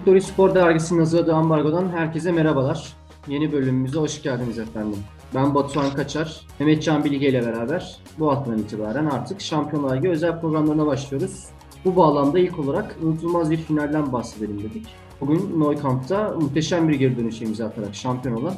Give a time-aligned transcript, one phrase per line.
[0.00, 2.92] Victory Spor Dergisi'nin hazırladığı ambargodan herkese merhabalar.
[3.28, 4.98] Yeni bölümümüze hoş geldiniz efendim.
[5.34, 10.40] Ben Batuhan Kaçar, Mehmet Can Bilge ile beraber bu haftadan itibaren artık Şampiyonlar Ligi özel
[10.40, 11.44] programlarına başlıyoruz.
[11.84, 14.86] Bu bağlamda ilk olarak unutulmaz bir finalden bahsedelim dedik.
[15.20, 18.54] Bugün Neukamp'ta muhteşem bir geri dönüşe imza atarak şampiyon olan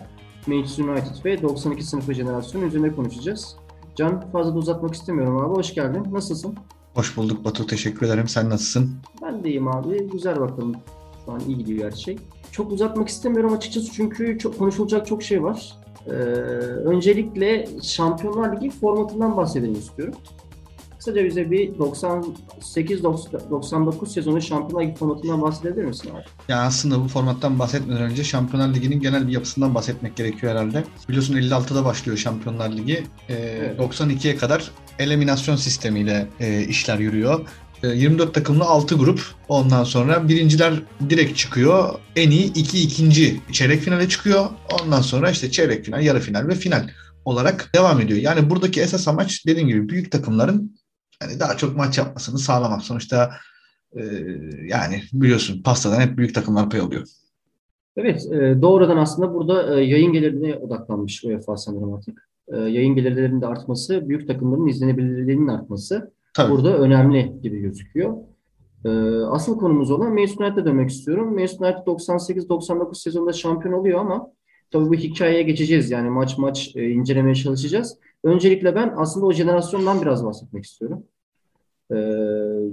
[0.47, 3.57] Manchester United ve 92 sınıfı jenerasyonu üzerine konuşacağız.
[3.97, 5.55] Can fazla da uzatmak istemiyorum abi.
[5.55, 6.07] Hoş geldin.
[6.13, 6.55] Nasılsın?
[6.95, 7.67] Hoş bulduk Batu.
[7.67, 8.29] Teşekkür ederim.
[8.29, 8.97] Sen nasılsın?
[9.23, 10.09] Ben de iyiyim abi.
[10.13, 10.75] Güzel bakalım.
[11.27, 12.17] Şu an iyi gidiyor her şey.
[12.53, 15.73] Çok uzatmak istemiyorum açıkçası çünkü çok konuşulacak çok şey var.
[16.07, 20.15] Ee, öncelikle Şampiyonlar Ligi formatından bahsedelim istiyorum.
[20.99, 26.23] Kısaca bize bir 98-99 sezonu Şampiyonlar Ligi formatından bahsedebilir misin abi?
[26.49, 30.85] Ya aslında bu formattan bahsetmeden önce Şampiyonlar Ligi'nin genel bir yapısından bahsetmek gerekiyor herhalde.
[31.09, 33.05] Biliyorsun 56'da başlıyor Şampiyonlar Ligi.
[33.29, 33.81] Ee, evet.
[33.81, 37.41] 92'ye kadar eliminasyon sistemiyle e, işler yürüyor.
[37.83, 39.21] 24 e, takımlı 6 grup.
[39.49, 40.75] Ondan sonra birinciler
[41.11, 41.95] direkt çıkıyor.
[42.17, 44.47] En iyi 2 ikinci çeyrek finale çıkıyor.
[44.83, 46.89] Ondan sonra işte çeyrek final, yarı final ve final
[47.25, 48.21] olarak devam ediyor.
[48.21, 50.77] Yani buradaki esas amaç dediğim gibi büyük takımların
[51.23, 52.83] yani daha çok maç yapmasını sağlamak.
[52.83, 53.31] Sonuçta
[53.97, 54.03] e,
[54.69, 57.07] yani biliyorsun pastadan hep büyük takımlar pay alıyor.
[57.97, 62.29] Evet, e, doğrudan aslında burada e, yayın gelirine odaklanmış UEFA sanırım artık.
[62.53, 66.53] Yayın gelirlerinin de artması, büyük takımların izlenebilirliğinin artması Tabii.
[66.53, 68.17] burada önemli gibi gözüküyor.
[68.85, 68.91] E,
[69.25, 71.35] asıl konumuz olan Manchester United'e dönmek istiyorum.
[71.35, 74.33] Manchester United 98-99 sezonunda şampiyon oluyor ama
[74.71, 75.91] tabii bu hikayeye geçeceğiz.
[75.91, 77.99] Yani maç maç e, incelemeye çalışacağız.
[78.25, 81.05] Öncelikle ben aslında o jenerasyondan biraz bahsetmek istiyorum.
[81.91, 81.97] E,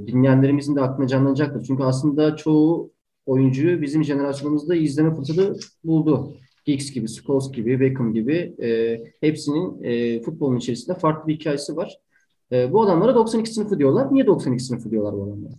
[0.07, 1.63] dinleyenlerimizin de aklına canlanacaktır.
[1.63, 2.91] Çünkü aslında çoğu
[3.25, 6.33] oyuncuyu bizim jenerasyonumuzda izleme fırsatı buldu.
[6.65, 11.99] Giggs gibi, Scholes gibi, Beckham gibi e, hepsinin e, futbolun içerisinde farklı bir hikayesi var.
[12.51, 14.13] E, bu adamlara 92 sınıfı diyorlar.
[14.13, 15.53] Niye 92 sınıfı diyorlar bu adamlara?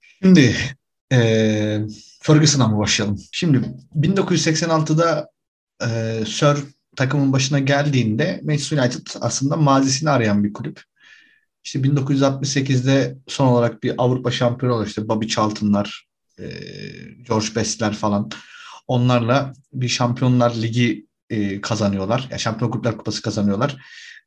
[0.00, 0.54] Şimdi
[1.12, 1.18] e,
[2.22, 3.18] Ferguson'a mı başlayalım?
[3.32, 3.60] Şimdi
[3.96, 5.28] 1986'da
[5.82, 6.56] e, Sir
[6.96, 10.82] takımın başına geldiğinde Manchester United aslında mazisini arayan bir kulüp.
[11.64, 14.86] İşte 1968'de son olarak bir Avrupa şampiyonu oldu.
[14.86, 16.06] İşte Bobby Charlton'lar,
[16.38, 16.44] e,
[17.28, 18.30] George Best'ler falan.
[18.86, 22.28] Onlarla bir Şampiyonlar Ligi e, kazanıyorlar.
[22.30, 23.76] Yani Şampiyon Kulüpler Kupası kazanıyorlar.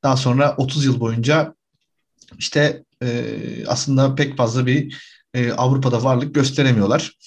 [0.03, 1.55] Daha sonra 30 yıl boyunca
[2.37, 3.35] işte e,
[3.67, 4.97] aslında pek fazla bir
[5.33, 7.17] e, Avrupa'da varlık gösteremiyorlar.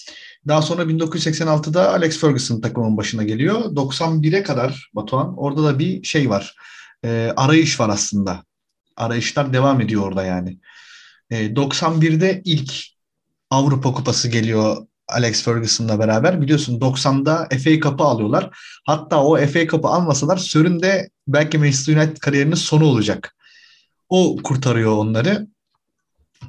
[0.47, 3.59] Daha sonra 1986'da Alex Ferguson takımın başına geliyor.
[3.61, 6.55] 91'e kadar Batuhan orada da bir şey var.
[7.05, 8.43] E, arayış var aslında.
[8.95, 10.59] Arayışlar devam ediyor orada yani.
[11.29, 12.73] E, 91'de ilk
[13.49, 16.41] Avrupa Kupası geliyor Alex Ferguson'la beraber.
[16.41, 18.49] Biliyorsun 90'da FA Cup'ı alıyorlar.
[18.85, 23.35] Hatta o FA Cup'ı almasalar Sör'ün de belki Manchester United kariyerinin sonu olacak.
[24.09, 25.47] O kurtarıyor onları.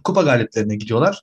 [0.04, 1.22] Kupa galiplerine gidiyorlar.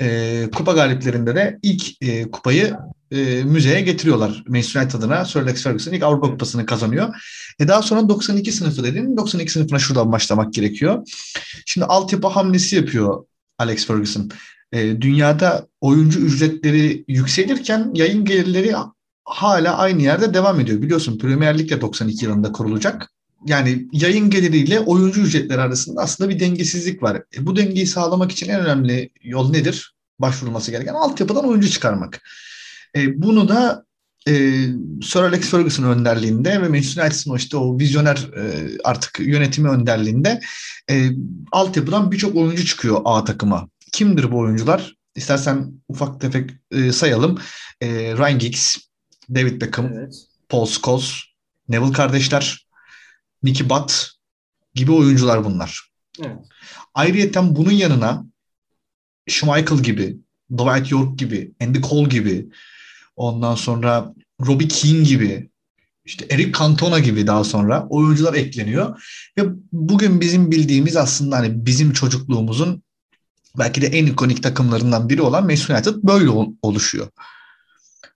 [0.00, 2.76] E, kupa galiplerinde de ilk e, kupayı
[3.10, 4.44] e, müzeye getiriyorlar.
[4.46, 7.14] Manchester United adına Sir Alex Ferguson ilk Avrupa Kupası'nı kazanıyor.
[7.60, 9.16] E daha sonra 92 sınıfı dedin.
[9.16, 11.08] 92 sınıfına şuradan başlamak gerekiyor.
[11.66, 13.24] Şimdi altyapı hamlesi yapıyor
[13.58, 14.30] Alex Ferguson
[14.72, 18.74] e, dünyada oyuncu ücretleri yükselirken yayın gelirleri
[19.24, 20.82] hala aynı yerde devam ediyor.
[20.82, 23.10] Biliyorsun Premier Lig de 92 yılında kurulacak.
[23.46, 27.22] Yani yayın geliriyle oyuncu ücretleri arasında aslında bir dengesizlik var.
[27.36, 29.94] E, bu dengeyi sağlamak için en önemli yol nedir?
[30.18, 32.20] Başvurulması gereken altyapıdan oyuncu çıkarmak.
[32.96, 33.84] E, bunu da
[34.28, 34.32] e,
[35.02, 40.40] Sir Alex Ferguson önderliğinde ve Manchester United'ın işte o vizyoner e, artık yönetimi önderliğinde
[40.90, 41.10] e,
[41.52, 43.68] altyapıdan birçok oyuncu çıkıyor A takıma.
[43.92, 44.94] Kimdir bu oyuncular?
[45.16, 47.38] İstersen ufak tefek e, sayalım.
[47.80, 48.76] E, Ryan Giggs,
[49.34, 50.14] David Beckham, evet.
[50.48, 51.12] Paul Scholes,
[51.68, 52.66] Neville kardeşler,
[53.42, 54.10] Nicky Butt
[54.74, 55.90] gibi oyuncular bunlar.
[56.20, 56.36] Evet.
[56.94, 58.24] Ayrıyeten bunun yanına
[59.28, 60.16] Schmeichel gibi,
[60.52, 62.48] Dwight York gibi, Andy Cole gibi,
[63.16, 64.14] ondan sonra
[64.46, 65.50] Robbie Keane gibi,
[66.04, 69.02] işte Eric Cantona gibi daha sonra oyuncular ekleniyor.
[69.38, 69.42] Ve
[69.72, 72.82] bugün bizim bildiğimiz aslında hani bizim çocukluğumuzun
[73.58, 76.30] belki de en ikonik takımlarından biri olan Manchester United böyle
[76.62, 77.08] oluşuyor.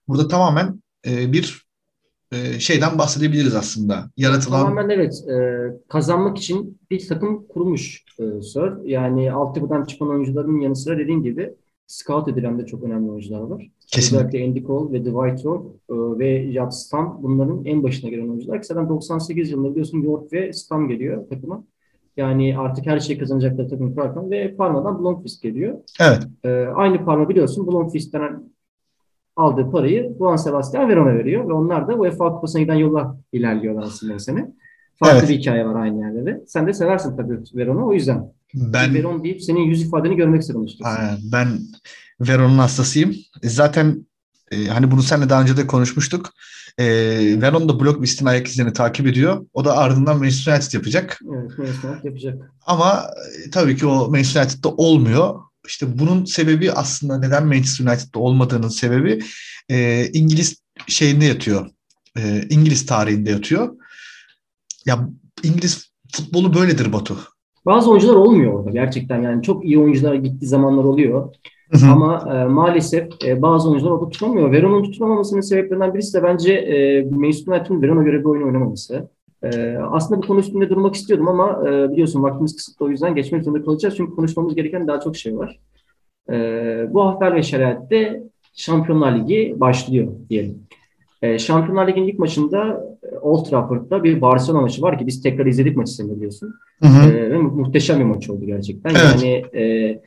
[0.07, 1.63] Burada tamamen e, bir
[2.31, 4.09] e, şeyden bahsedebiliriz aslında.
[4.17, 4.61] Yaratılan...
[4.61, 5.23] Tamamen evet.
[5.29, 5.37] E,
[5.87, 8.85] kazanmak için bir takım kurmuş e, Sir.
[8.85, 11.53] Yani altyapıdan çıkan oyuncuların yanı sıra dediğin gibi
[11.87, 13.71] scout edilen de çok önemli oyuncular var.
[13.87, 14.27] Kesinlikle.
[14.27, 18.61] Özellikle Andy Cole ve Dwight York e, ve Jad Stam bunların en başına gelen oyuncular.
[18.61, 21.63] Zaten 98 yılında biliyorsun York ve Stam geliyor takıma.
[22.17, 25.77] Yani artık her şeyi kazanacaklar takım kurarken ve Parma'dan Blomqvist geliyor.
[25.99, 26.27] Evet.
[26.43, 28.43] Ee, aynı Parma biliyorsun Blomqvist'ten
[29.35, 34.19] aldığı parayı Juan Sebastian Verona veriyor ve onlar da UEFA Kupası'na giden yola ilerliyorlar aslında
[34.19, 34.51] sene.
[34.95, 35.29] Farklı evet.
[35.29, 38.33] bir hikaye var aynı yerde Sen de seversin tabii Verona o yüzden.
[38.53, 40.83] Ben Veron deyip senin yüz ifadeni görmek istedim işte.
[41.31, 41.47] Ben
[42.21, 43.15] Veron'un hastasıyım.
[43.43, 44.05] Zaten
[44.53, 46.33] e, hani bunu seninle daha önce de konuşmuştuk.
[46.77, 46.85] E,
[47.41, 49.45] Veron da blok listin ayak izlerini takip ediyor.
[49.53, 51.19] O da ardından Manchester United yapacak.
[51.33, 52.51] Evet, Manchester United yapacak.
[52.65, 53.09] Ama
[53.45, 55.39] e, tabii ki o Manchester United'da olmuyor.
[55.67, 59.23] İşte bunun sebebi aslında neden Manchester United'da olmadığının sebebi
[59.69, 61.69] e, İngiliz şeyinde yatıyor.
[62.17, 63.75] E, İngiliz tarihinde yatıyor.
[64.85, 65.09] Ya
[65.43, 67.17] İngiliz futbolu böyledir Batu.
[67.65, 71.35] Bazı oyuncular olmuyor orada gerçekten yani çok iyi oyuncular gittiği zamanlar oluyor.
[71.73, 71.91] Hı hı.
[71.91, 74.51] Ama e, maalesef e, bazı oyuncular orada tutamıyor.
[74.51, 79.09] Veron'un tutunamamasının sebeplerinden birisi de bence e, Manchester United'ın Veron'a göre bir oyun oynamaması.
[79.43, 83.43] E, aslında bu konu üstünde durmak istiyordum ama e, biliyorsun vaktimiz kısıtlı o yüzden geçmek
[83.43, 83.97] zorunda kalacağız.
[83.97, 85.59] Çünkü konuşmamız gereken daha çok şey var.
[86.31, 86.35] E,
[86.89, 88.23] bu hafta ve şeriatte
[88.53, 90.59] Şampiyonlar Ligi başlıyor diyelim.
[91.21, 95.45] E, Şampiyonlar Ligi'nin ilk maçında e, Old Trafford'da bir Barcelona maçı var ki biz tekrar
[95.45, 96.53] izledik maçı sen biliyorsun.
[96.81, 97.11] Hı hı.
[97.11, 98.89] E, ve muhteşem bir maç oldu gerçekten.
[98.89, 99.23] Evet.
[99.23, 100.01] Yani e,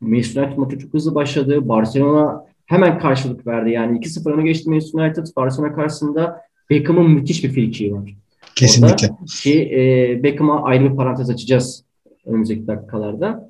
[0.00, 1.68] Manchester United maçı çok hızlı başladı.
[1.68, 3.70] Barcelona hemen karşılık verdi.
[3.70, 5.26] Yani 2-0 öne geçti Manchester United.
[5.36, 6.40] Barcelona karşısında
[6.70, 8.14] Beckham'ın müthiş bir frikiği var.
[8.54, 9.06] Kesinlikle.
[9.06, 9.24] Orada.
[9.42, 11.84] Ki e, Beckham'a ayrı bir parantez açacağız
[12.26, 13.48] önümüzdeki dakikalarda.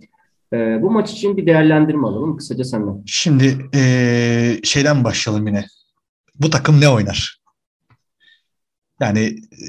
[0.52, 3.02] E, bu maç için bir değerlendirme alalım kısaca senden.
[3.06, 5.64] Şimdi e, şeyden başlayalım yine.
[6.34, 7.40] Bu takım ne oynar?
[9.00, 9.20] Yani
[9.52, 9.66] e,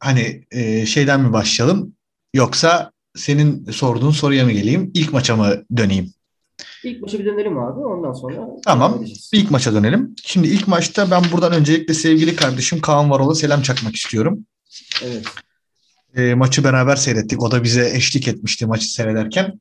[0.00, 1.92] hani e, şeyden mi başlayalım
[2.34, 4.90] yoksa senin sorduğun soruya mı geleyim?
[4.94, 6.12] İlk maça mı döneyim?
[6.84, 8.46] İlk maça bir dönelim abi ondan sonra.
[8.64, 9.04] Tamam.
[9.32, 10.14] İlk maça dönelim.
[10.24, 14.46] Şimdi ilk maçta ben buradan öncelikle sevgili kardeşim Kaan Varol'a selam çakmak istiyorum.
[15.02, 15.24] Evet.
[16.16, 17.42] E, maçı beraber seyrettik.
[17.42, 19.60] O da bize eşlik etmişti maçı seyrederken.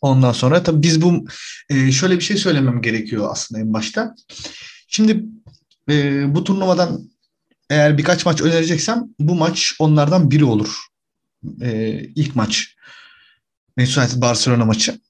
[0.00, 1.26] Ondan sonra tabii biz bu
[1.70, 4.14] e, şöyle bir şey söylemem gerekiyor aslında en başta.
[4.88, 5.24] Şimdi
[5.90, 7.10] e, bu turnuvadan
[7.70, 10.87] eğer birkaç maç önereceksem bu maç onlardan biri olur.
[11.60, 12.74] E, ilk maç.
[13.76, 15.00] Manchester United Barcelona maçı.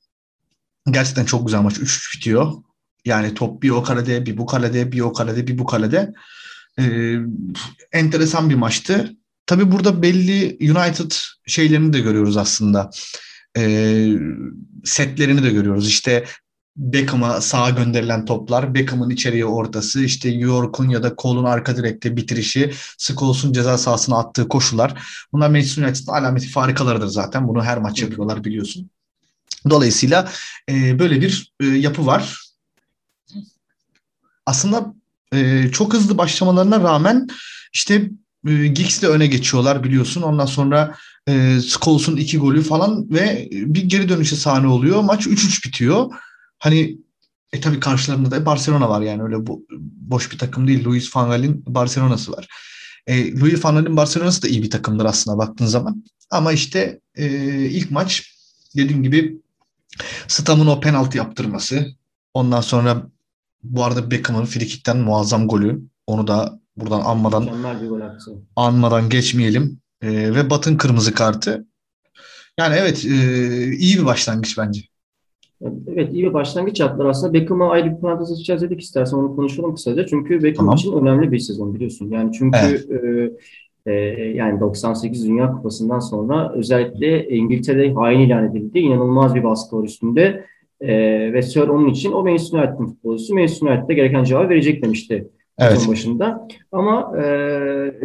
[0.91, 1.79] Gerçekten çok güzel maç.
[1.79, 2.53] 3-3 bitiyor.
[3.05, 6.13] Yani top bir o kalede, bir bu kalede, bir o kalede, bir bu kalede.
[6.79, 7.17] Ee,
[7.93, 9.17] enteresan bir maçtı.
[9.47, 11.13] Tabii burada belli United
[11.47, 12.91] şeylerini de görüyoruz aslında.
[13.57, 14.09] Ee,
[14.85, 15.89] setlerini de görüyoruz.
[15.89, 16.25] İşte
[16.79, 22.73] Beckham'a sağa gönderilen toplar, Beckham'ın içeriye ortası, işte York'un ya da Cole'un arka direkte bitirişi,
[22.99, 25.03] Scholes'un ceza sahasına attığı koşular.
[25.33, 27.49] Bunlar Manchester United'ın alameti farikalarıdır zaten.
[27.49, 28.91] Bunu her maç yapıyorlar biliyorsun.
[29.71, 30.29] Dolayısıyla
[30.69, 32.41] e, böyle bir e, yapı var.
[34.47, 34.95] Aslında
[35.35, 37.29] e, çok hızlı başlamalarına rağmen
[37.73, 38.11] işte
[38.49, 40.23] e, Giggs'le öne geçiyorlar biliyorsun.
[40.23, 40.95] Ondan sonra
[41.29, 45.01] e, Scholes'un iki golü falan ve bir geri dönüşe sahne oluyor.
[45.01, 46.11] Maç 3-3 bitiyor.
[46.59, 46.99] Hani
[47.53, 50.85] e tabii karşılarında da Barcelona var yani öyle bu, boş bir takım değil.
[50.85, 52.49] Luis van Gaal'in Barcelona'sı var.
[53.07, 56.05] E, Luis van Gaal'in Barcelona'sı da iyi bir takımdır aslında baktığın zaman.
[56.31, 57.27] Ama işte e,
[57.67, 58.35] ilk maç
[58.77, 59.43] dediğim gibi
[60.29, 61.87] Stam'ın o penaltı yaptırması.
[62.35, 63.07] Ondan sonra
[63.63, 65.83] bu arada Beckham'ın frikikten muazzam golü.
[66.07, 67.47] Onu da buradan anmadan
[68.57, 69.81] anmadan geçmeyelim.
[70.03, 71.67] E, ve Batın kırmızı kartı.
[72.59, 74.83] Yani evet e, iyi bir başlangıç bence.
[75.65, 77.33] Evet iyi bir başlangıç yaptılar aslında.
[77.33, 80.07] Beckham'a ayrı bir parantez açacağız dedik istersen onu konuşalım kısaca.
[80.07, 80.77] Çünkü Beckham tamam.
[80.77, 82.11] için önemli bir sezon biliyorsun.
[82.11, 82.91] Yani çünkü evet.
[83.87, 83.93] e, e,
[84.35, 88.79] yani 98 Dünya Kupası'ndan sonra özellikle İngiltere'de hain ilan edildi.
[88.79, 90.45] İnanılmaz bir baskı var üstünde.
[90.81, 90.93] E,
[91.33, 95.29] ve Sir onun için o Manchester United'ın futbolcusu Manchester United'da gereken cevabı verecek demişti
[95.59, 95.87] evet.
[95.89, 96.49] başında.
[96.73, 97.25] Ama e,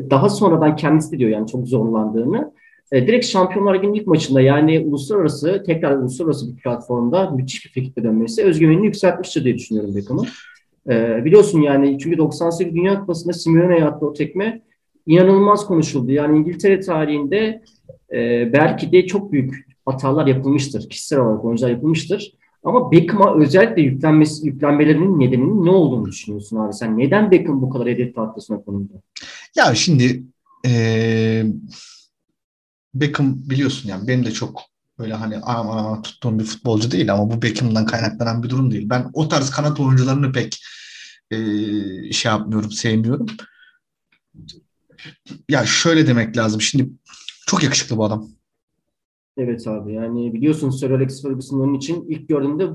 [0.10, 2.54] daha sonradan kendisi de diyor yani çok zorlandığını.
[2.94, 8.04] E, direkt Şampiyonlar Ligi'nin ilk maçında yani uluslararası, tekrar uluslararası bir platformda müthiş bir fikirle
[8.04, 10.28] dönmesi özgüvenini yükseltmiştir diye düşünüyorum Beckham'ın.
[10.90, 14.62] E, biliyorsun yani çünkü 98 Dünya Kupası'nda Simeone'ye attığı o tekme
[15.06, 16.12] inanılmaz konuşuldu.
[16.12, 17.62] Yani İngiltere tarihinde
[18.14, 20.90] e, belki de çok büyük hatalar yapılmıştır.
[20.90, 22.34] Kişisel olarak oyuncular yapılmıştır.
[22.64, 26.74] Ama Beckham'a özellikle yüklenmesi, yüklenmelerinin nedeninin ne olduğunu düşünüyorsun abi?
[26.74, 28.92] Sen neden Beckham bu kadar hedef tahtasına konuldu?
[29.56, 30.24] Ya şimdi
[30.68, 31.44] ee,
[32.94, 34.62] Beckham biliyorsun yani benim de çok
[35.00, 38.90] böyle hani aman aman tuttuğum bir futbolcu değil ama bu Beckham'dan kaynaklanan bir durum değil.
[38.90, 40.64] Ben o tarz kanat oyuncularını pek
[41.32, 41.38] e,
[42.12, 43.26] şey yapmıyorum, sevmiyorum.
[45.50, 46.62] Ya şöyle demek lazım.
[46.62, 46.90] Şimdi
[47.48, 48.30] çok yakışıklı bu adam.
[49.38, 52.68] Evet abi yani biliyorsun Sir Alex Ferguson onun için ilk gördüğümde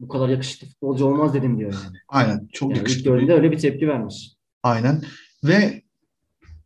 [0.00, 1.96] bu kadar yakışıklı futbolcu olmaz dedim diyor yani.
[2.08, 3.00] Aynen çok yani yakışıklı.
[3.00, 4.32] İlk gördüğümde öyle bir tepki vermiş.
[4.62, 5.02] Aynen
[5.44, 5.82] ve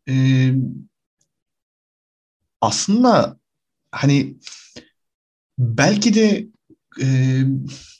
[0.09, 0.13] e,
[2.61, 3.37] aslında
[3.91, 4.37] hani
[5.59, 6.47] belki de
[7.01, 7.07] e,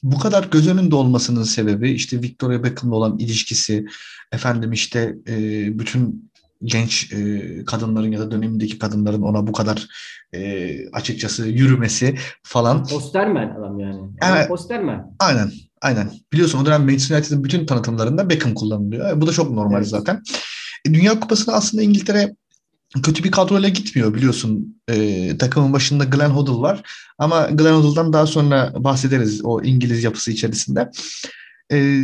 [0.04, 3.86] bu kadar göz önünde olmasının sebebi işte Victoria Beckham'la olan ilişkisi,
[4.32, 5.36] efendim işte e,
[5.80, 6.32] bütün
[6.64, 9.88] genç e, kadınların ya da dönemindeki kadınların ona bu kadar
[10.34, 12.88] e, açıkçası yürümesi falan.
[12.88, 14.02] Postermen adam yani.
[14.22, 14.50] Adam evet.
[15.20, 15.52] Aynen.
[15.82, 16.12] Aynen.
[16.34, 19.22] Biliyorsun o dönem Manchester United'ın bütün tanıtımlarında Beckham kullanılıyor.
[19.22, 19.88] Bu da çok normal evet.
[19.88, 20.24] zaten.
[20.86, 22.36] E, Dünya Kupası'na aslında İngiltere
[23.03, 24.82] kötü bir kadroyla gitmiyor biliyorsun.
[24.89, 26.82] E, takımın başında Glenn Hoddle var.
[27.17, 30.91] Ama Glenn Hoddle'dan daha sonra bahsederiz o İngiliz yapısı içerisinde.
[31.72, 32.03] E,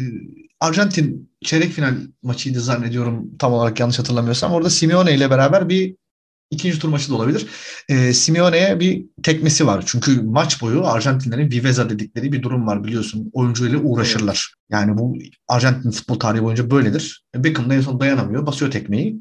[0.59, 4.51] Arjantin çeyrek final maçıydı zannediyorum tam olarak yanlış hatırlamıyorsam.
[4.51, 5.95] Orada Simeone ile beraber bir
[6.51, 7.47] ikinci tur maçı da olabilir.
[7.89, 9.83] E, Simeone'ye bir tekmesi var.
[9.85, 13.29] Çünkü maç boyu Arjantinlerin viveza dedikleri bir durum var biliyorsun.
[13.33, 14.53] Oyuncuyla uğraşırlar.
[14.69, 17.25] Yani bu Arjantin futbol tarihi boyunca böyledir.
[17.35, 18.45] Beckham da en son dayanamıyor.
[18.45, 19.19] Basıyor tekmeyi.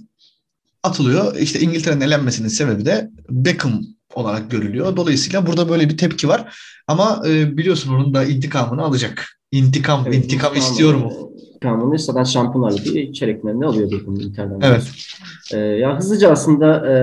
[0.83, 1.37] Atılıyor.
[1.37, 3.81] İşte İngiltere'nin elenmesinin sebebi de Beckham
[4.15, 4.97] olarak görülüyor.
[4.97, 6.55] Dolayısıyla burada böyle bir tepki var.
[6.89, 9.25] Ama e, biliyorsun onun da intikamını alacak.
[9.53, 11.33] İntikam, evet, intikam istiyor mu?
[11.55, 14.61] İntikamını zaten Şampiyonlar Ligi çeyreklerinde alıyor Beckham Inter'den.
[14.63, 14.83] Evet.
[15.53, 16.95] Ee, ya hızlıca aslında e,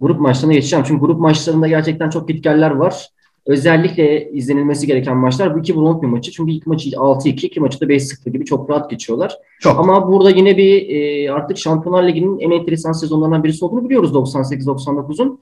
[0.00, 0.84] grup maçlarına geçeceğim.
[0.88, 3.08] Çünkü grup maçlarında gerçekten çok gitgeller var.
[3.46, 6.32] Özellikle izlenilmesi gereken maçlar bu iki bir maçı.
[6.32, 9.38] Çünkü ilk maçı 6-2, iki maçı da 5-0 gibi çok rahat geçiyorlar.
[9.60, 9.78] Çok.
[9.78, 15.40] Ama burada yine bir e, artık Şampiyonlar Ligi'nin en enteresan sezonlarından birisi olduğunu biliyoruz 98-99'un.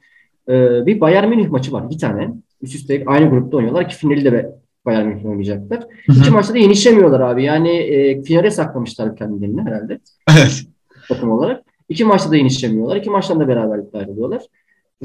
[0.48, 1.90] E, bir Bayern Münih maçı var.
[1.90, 2.30] Bir tane.
[2.62, 4.54] Üst üste aynı grupta oynuyorlar ki finali de
[4.86, 5.80] Bayern Münih oynayacaklar.
[5.80, 6.20] Hı hı.
[6.20, 7.44] İki maçta da yenişemiyorlar abi.
[7.44, 9.98] Yani e, finale saklamışlar kendilerini herhalde.
[10.30, 10.62] Evet.
[11.08, 11.64] Takım olarak.
[11.88, 12.96] İki maçta da yenişemiyorlar.
[12.96, 14.42] İki maçtan da beraberlikle ayrılıyorlar.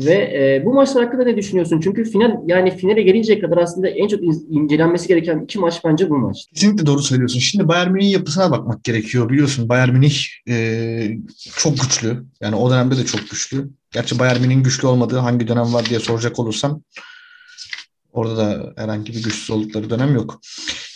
[0.05, 1.79] Ve e, bu maçlar hakkında ne düşünüyorsun?
[1.83, 6.17] Çünkü final yani finale gelinceye kadar aslında en çok incelenmesi gereken iki maç bence bu
[6.17, 6.45] maç.
[6.53, 7.39] Kesinlikle doğru söylüyorsun.
[7.39, 9.29] Şimdi Bayern Münih'in yapısına bakmak gerekiyor.
[9.29, 11.17] Biliyorsun Bayern Münih e,
[11.57, 12.23] çok güçlü.
[12.41, 13.69] Yani o dönemde de çok güçlü.
[13.91, 16.81] Gerçi Bayern Münih'in güçlü olmadığı hangi dönem var diye soracak olursam
[18.13, 20.39] orada da herhangi bir güçsüz oldukları dönem yok.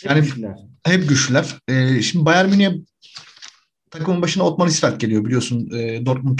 [0.04, 0.56] Yani hep güçlüler.
[0.84, 1.58] Hep güçlüler.
[1.68, 2.72] E, şimdi Bayern Münih'e
[3.90, 5.70] takımın başına Otmar Isfeld geliyor biliyorsun.
[5.74, 6.38] E, Dortmund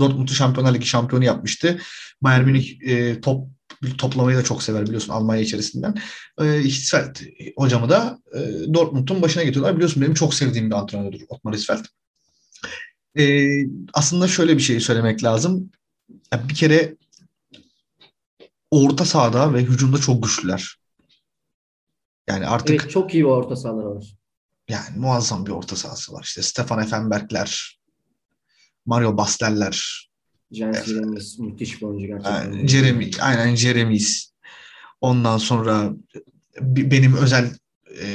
[0.00, 1.80] Dortmund'u Şampiyonlar Ligi şampiyonu yapmıştı.
[2.22, 3.48] Bayern Münih e, top
[3.98, 5.94] toplamayı da çok sever biliyorsun Almanya içerisinden.
[6.40, 7.16] E, Hitzfeld
[7.56, 8.38] hocamı da e,
[8.74, 9.74] Dortmund'un başına getiriyorlar.
[9.74, 11.84] Biliyorsun benim çok sevdiğim bir antrenördür Otmar Hitzfeld.
[13.18, 13.48] E,
[13.94, 15.70] aslında şöyle bir şey söylemek lazım.
[16.32, 16.96] Yani bir kere
[18.70, 20.78] orta sahada ve hücumda çok güçlüler.
[22.28, 24.04] Yani artık evet, çok iyi bir orta sahalar var.
[24.68, 26.22] Yani muazzam bir orta sahası var.
[26.24, 27.77] İşte Stefan Effenberg'ler,
[28.88, 30.08] Mario Bastell'ler.
[30.52, 32.66] Jens Jeremies müthiş bir oyuncu gerçekten.
[32.66, 34.32] Jeremy, aynen Jeremies.
[35.00, 35.92] Ondan sonra
[36.60, 37.50] benim özel
[38.02, 38.06] e,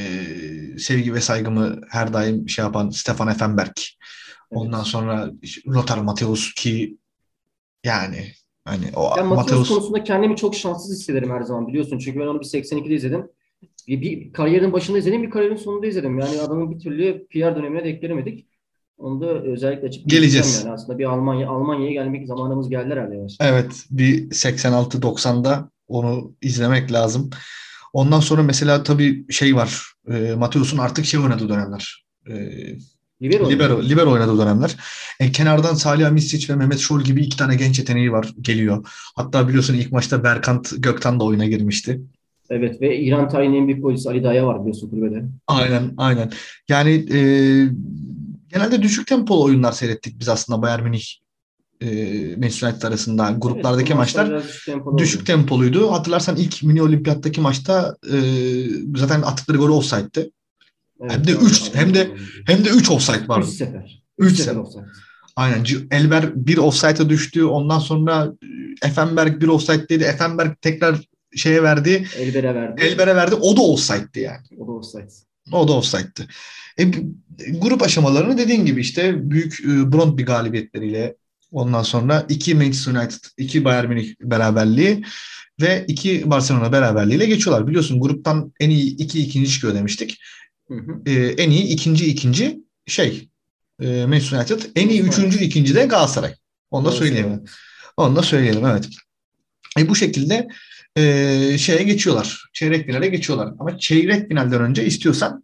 [0.77, 3.67] sevgi ve saygımı her daim şey yapan Stefan Effenberg.
[3.67, 3.85] Evet.
[4.49, 5.31] Ondan sonra
[5.67, 6.97] Lothar Matthäus ki
[7.83, 8.31] yani
[8.65, 11.97] hani o ben Matthäus konusunda kendimi çok şanssız hissederim her zaman biliyorsun.
[11.97, 13.29] Çünkü ben onu bir 82'de izledim.
[13.87, 16.19] Bir, bir kariyerin başında izledim, bir kariyerin sonunda izledim.
[16.19, 18.52] Yani adamın bir türlü PR dönemine denk gelemedik.
[18.97, 20.61] Onu da özellikle açıp geleceğiz.
[20.63, 23.27] Yani aslında bir Almanya Almanya'ya gelmek zamanımız geldi herhalde.
[23.39, 27.29] Evet, bir 86-90'da onu izlemek lazım.
[27.93, 29.83] Ondan sonra mesela tabii şey var.
[30.11, 32.05] E, Mateus'un artık şey oynadığı dönemler.
[32.27, 32.33] E,
[33.21, 34.75] libero, libero, libero oynadığı dönemler.
[35.19, 38.87] E, kenardan Salih Amistiç ve Mehmet Şol gibi iki tane genç yeteneği var geliyor.
[39.15, 42.01] Hatta biliyorsun ilk maçta Berkant Gökten de oyuna girmişti.
[42.49, 45.23] Evet ve İran tarihinin büyük polisi Ali Daya var biliyorsun kulübede.
[45.47, 46.31] Aynen aynen.
[46.69, 47.19] Yani e,
[48.53, 51.03] genelde düşük tempolu oyunlar seyrettik biz aslında Bayern Münih
[51.81, 51.87] e,
[52.35, 55.91] Manchester United arasında gruplardaki evet, maçlar düşük, tempolu düşük tempoluydu.
[55.91, 58.17] Hatırlarsan ilk mini olimpiyattaki maçta e,
[58.95, 60.31] zaten attıkları gol offside'di.
[61.01, 62.11] Evet, hem de 3 hem de
[62.45, 63.41] hem de 3 offside var.
[63.41, 64.03] 3 sefer.
[64.17, 64.83] 3 sefer offside.
[65.35, 65.65] Aynen.
[65.91, 67.43] Elber bir offside'a düştü.
[67.43, 68.33] Ondan sonra
[68.83, 70.03] Effenberg bir offside'deydi.
[70.03, 70.99] Effenberg tekrar
[71.35, 72.07] şeye verdi.
[72.17, 72.81] Elber'e verdi.
[72.81, 73.35] Elber'e verdi.
[73.35, 74.45] O da offside'di yani.
[74.57, 75.07] O da offside.
[75.51, 76.27] O da offside'di.
[76.77, 76.83] E,
[77.51, 81.15] grup aşamalarını dediğin gibi işte büyük e, Brondby galibiyetleriyle
[81.51, 85.03] ondan sonra iki Manchester United, iki Bayern Münih beraberliği
[85.61, 87.67] ve iki Barcelona beraberliğiyle geçiyorlar.
[87.67, 90.19] Biliyorsun gruptan en iyi iki ikinci çıkıyor demiştik.
[90.67, 91.01] Hı hı.
[91.05, 93.29] E, en iyi ikinci ikinci şey
[93.81, 94.61] e, Manchester United.
[94.75, 96.33] En iyi üçüncü ikinci de Galatasaray.
[96.71, 97.43] Onu da söyleyelim.
[97.97, 98.89] Onu da söyleyelim evet.
[99.79, 100.47] E, bu şekilde
[100.97, 102.49] e, şeye geçiyorlar.
[102.53, 103.53] Çeyrek finale geçiyorlar.
[103.59, 105.43] Ama çeyrek finalden önce istiyorsan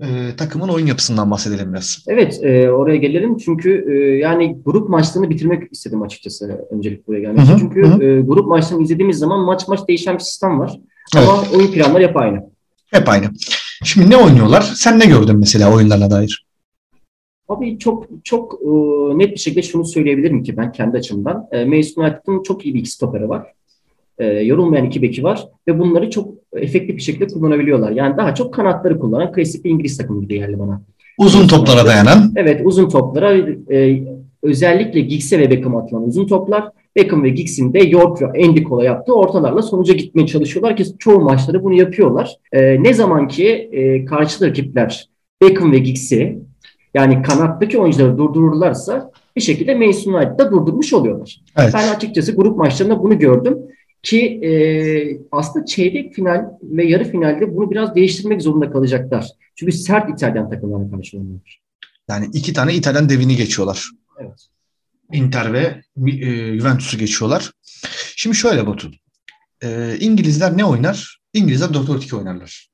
[0.00, 2.04] e, takımın oyun yapısından bahsedelim biraz.
[2.08, 3.36] Evet e, oraya gelelim.
[3.36, 7.58] Çünkü e, yani grup maçlarını bitirmek istedim açıkçası öncelik buraya gelmek için.
[7.58, 8.04] Çünkü hı.
[8.04, 10.80] E, grup maçlarını izlediğimiz zaman maç maç değişen bir sistem var.
[11.16, 11.28] Evet.
[11.28, 12.42] Ama oyun planları hep aynı.
[12.90, 13.30] Hep aynı.
[13.84, 14.72] Şimdi ne oynuyorlar?
[14.74, 16.46] Sen ne gördün mesela oyunlarına dair?
[17.48, 18.68] Abi çok çok e,
[19.18, 21.48] net bir şekilde şunu söyleyebilirim ki ben kendi açımdan.
[21.52, 23.46] E, Manchester United'ın çok iyi bir iki stoperi var
[24.18, 27.90] e, yorulmayan iki beki var ve bunları çok efektif bir şekilde kullanabiliyorlar.
[27.90, 30.82] Yani daha çok kanatları kullanan klasik bir İngiliz takımı gibi geldi bana.
[31.18, 32.32] Uzun toplara dayanan.
[32.36, 33.34] Evet uzun toplara
[33.70, 34.02] e,
[34.42, 38.84] özellikle Giggs'e ve Beckham'a atılan uzun toplar Beckham ve Giggs'in de York ve Andy Cole'a
[38.84, 42.36] yaptığı ortalarla sonuca gitmeye çalışıyorlar ki çoğu maçları bunu yapıyorlar.
[42.52, 45.08] E, ne zaman ki e, karşı rakipler
[45.42, 46.38] Beckham ve Giggs'i
[46.94, 51.40] yani kanattaki oyuncuları durdururlarsa bir şekilde Manchester United'da durdurmuş oluyorlar.
[51.58, 51.70] Evet.
[51.74, 53.58] Ben açıkçası grup maçlarında bunu gördüm.
[54.02, 54.50] Ki e,
[55.32, 59.26] aslında çeyrek final ve yarı finalde bunu biraz değiştirmek zorunda kalacaklar.
[59.54, 61.62] Çünkü sert İtalyan takımlarına karşı oynuyorlar.
[62.08, 63.90] Yani iki tane İtalyan devini geçiyorlar.
[64.20, 64.46] Evet.
[65.12, 67.52] Inter ve e, Juventus'u geçiyorlar.
[68.16, 68.90] Şimdi şöyle Batu.
[69.64, 71.20] E, İngilizler ne oynar?
[71.32, 72.71] İngilizler 4-4-2 oynarlar.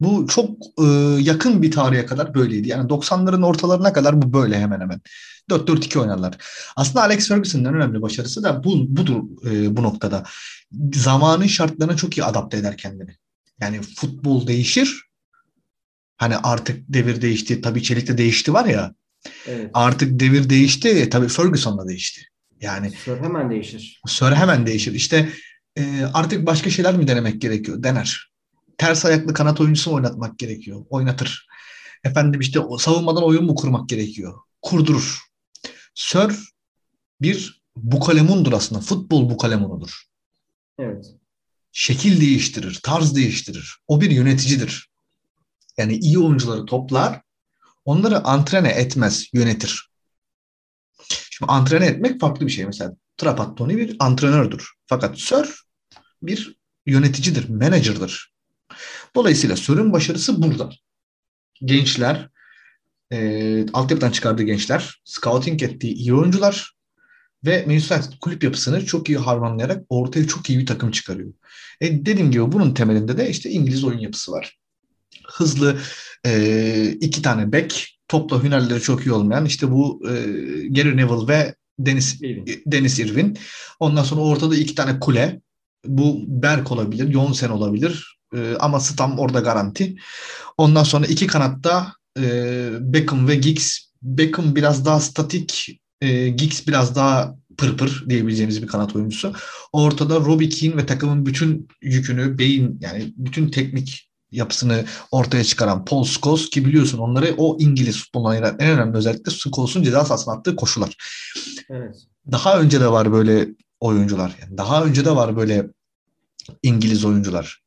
[0.00, 0.84] Bu çok e,
[1.20, 2.68] yakın bir tarihe kadar böyleydi.
[2.68, 5.00] Yani 90'ların ortalarına kadar bu böyle hemen hemen.
[5.50, 6.36] 4-4-2 oynarlar.
[6.76, 10.24] Aslında Alex Ferguson'ın en önemli başarısı da bu, budur e, bu noktada.
[10.94, 13.16] Zamanın şartlarına çok iyi adapte eder kendini.
[13.60, 15.02] Yani futbol değişir.
[16.16, 17.60] Hani artık devir değişti.
[17.60, 18.94] Tabii Çelik de değişti var ya.
[19.46, 19.70] Evet.
[19.74, 21.10] Artık devir değişti.
[21.10, 22.20] Tabii Ferguson da değişti.
[22.60, 24.00] Yani Sör hemen değişir.
[24.06, 24.92] Sör hemen değişir.
[24.92, 25.28] İşte
[25.76, 27.82] e, artık başka şeyler mi denemek gerekiyor?
[27.82, 28.27] Dener.
[28.78, 30.84] Ters ayaklı kanat oyuncusu oynatmak gerekiyor?
[30.90, 31.46] Oynatır.
[32.04, 34.38] Efendim işte savunmadan oyun mu kurmak gerekiyor?
[34.62, 35.18] Kurdurur.
[35.94, 36.48] Sör
[37.20, 38.80] bir bukalemundur aslında.
[38.80, 40.02] Futbol bukalemunudur.
[40.78, 41.06] Evet.
[41.72, 43.78] Şekil değiştirir, tarz değiştirir.
[43.86, 44.90] O bir yöneticidir.
[45.76, 47.20] Yani iyi oyuncuları toplar,
[47.84, 49.90] onları antrene etmez, yönetir.
[51.30, 52.66] Şimdi antrene etmek farklı bir şey.
[52.66, 54.70] Mesela Trapattoni bir antrenördür.
[54.86, 55.60] Fakat Sör
[56.22, 56.56] bir
[56.86, 58.32] yöneticidir, menajerdir.
[59.18, 60.70] Dolayısıyla Sör'ün başarısı burada.
[61.64, 62.28] Gençler,
[63.12, 66.72] e, altyapıdan çıkardığı gençler, scouting ettiği iyi oyuncular
[67.44, 71.32] ve Manchester kulüp yapısını çok iyi harmanlayarak ortaya çok iyi bir takım çıkarıyor.
[71.80, 74.58] E, dediğim gibi bunun temelinde de işte İngiliz oyun yapısı var.
[75.28, 75.80] Hızlı
[76.26, 80.12] e, iki tane bek, topla hünerleri çok iyi olmayan işte bu e,
[80.68, 82.22] Gary Neville ve Deniz
[82.66, 83.38] Deniz Irvin.
[83.80, 85.40] Ondan sonra ortada iki tane kule.
[85.84, 88.18] Bu Berk olabilir, Jonsen olabilir.
[88.34, 89.96] E, ama Stam orada garanti.
[90.58, 93.78] Ondan sonra iki kanatta e, Beckham ve Giggs.
[94.02, 99.32] Beckham biraz daha statik, e, Giggs biraz daha pırpır diyebileceğimiz bir kanat oyuncusu.
[99.72, 106.04] Ortada Robbie Keane ve takımın bütün yükünü, beyin yani bütün teknik yapısını ortaya çıkaran Paul
[106.04, 110.56] Scholes ki biliyorsun onları o İngiliz futboluna ayıran en önemli özellikle Scholes'un ceza sahasına attığı
[110.56, 110.96] koşular.
[111.70, 111.96] Evet.
[112.32, 113.48] Daha önce de var böyle
[113.80, 114.36] oyuncular.
[114.40, 115.66] Yani daha önce de var böyle
[116.62, 117.62] İngiliz oyuncular.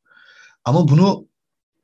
[0.64, 1.26] Ama bunu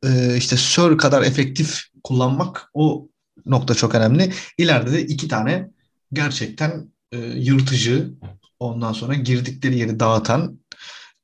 [0.05, 3.09] e, işte Sir kadar efektif kullanmak o
[3.47, 4.33] nokta çok önemli.
[4.59, 5.71] İleride de iki tane
[6.13, 8.11] gerçekten e, yırtıcı
[8.59, 10.59] ondan sonra girdikleri yeri dağıtan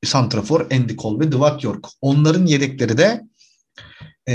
[0.05, 1.85] Santrafor, Andy Cole ve Dwight York.
[2.01, 3.21] Onların yedekleri de
[4.27, 4.33] e,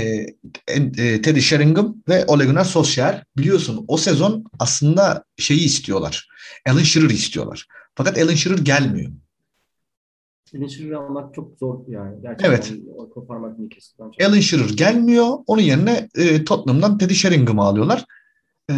[0.67, 3.23] e, Teddy Sheringham ve Ole Gunnar Solskjaer.
[3.37, 6.27] Biliyorsun o sezon aslında şeyi istiyorlar.
[6.69, 7.67] Alan Shearer istiyorlar.
[7.95, 9.11] Fakat Alan Shearer gelmiyor.
[10.55, 12.21] Alan almak çok zor yani.
[12.21, 12.73] Gerçekten evet.
[13.13, 13.57] Koparmak
[14.27, 15.27] Alan Shearer gelmiyor.
[15.47, 18.05] Onun yerine e, Tottenham'dan Teddy Sheringham'ı alıyorlar.
[18.71, 18.75] E,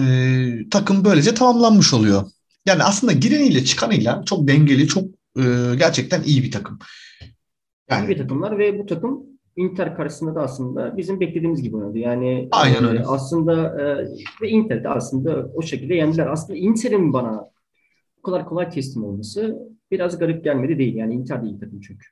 [0.72, 2.24] takım böylece tamamlanmış oluyor.
[2.66, 5.04] Yani aslında gireniyle çıkanıyla çok dengeli, çok
[5.38, 5.44] e,
[5.78, 6.80] gerçekten iyi bir takım.
[7.90, 9.24] Yani, iyi bir takımlar ve bu takım
[9.56, 11.98] Inter karşısında da aslında bizim beklediğimiz gibi oynadı.
[11.98, 13.00] Yani Aynen öyle.
[13.00, 14.08] E, aslında e,
[14.42, 16.28] ve Inter de aslında o şekilde yendiler.
[16.28, 17.53] Aslında Inter'in bana
[18.24, 19.58] kadar kolay teslim olması
[19.92, 20.96] biraz garip gelmedi değil.
[20.96, 22.06] Yani Inter de iyi takım çünkü.